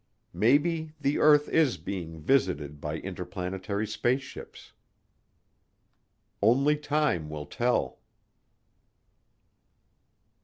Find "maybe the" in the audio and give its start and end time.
0.33-1.19